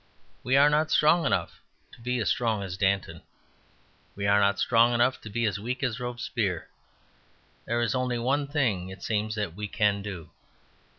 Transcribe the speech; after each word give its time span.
We 0.41 0.57
are 0.57 0.67
not 0.71 0.89
strong 0.89 1.27
enough 1.27 1.61
to 1.91 2.01
be 2.01 2.17
as 2.17 2.27
strong 2.27 2.63
as 2.63 2.75
Danton. 2.75 3.21
We 4.15 4.25
are 4.25 4.39
not 4.39 4.57
strong 4.57 4.95
enough 4.95 5.21
to 5.21 5.29
be 5.29 5.45
as 5.45 5.59
weak 5.59 5.83
as 5.83 5.99
Robespierre. 5.99 6.69
There 7.65 7.81
is 7.81 7.93
only 7.93 8.17
one 8.17 8.47
thing, 8.47 8.89
it 8.89 9.03
seems, 9.03 9.35
that 9.35 9.53
we 9.53 9.67
can 9.67 10.01
do. 10.01 10.31